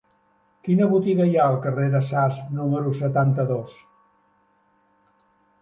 Quina 0.67 0.87
botiga 0.93 1.27
hi 1.31 1.35
ha 1.35 1.43
al 1.49 1.57
carrer 1.67 1.85
de 1.95 2.01
Sas 2.07 2.39
número 2.61 2.95
setanta-dos? 3.01 3.77